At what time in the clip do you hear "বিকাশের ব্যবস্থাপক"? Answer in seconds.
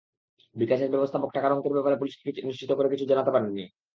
0.55-1.29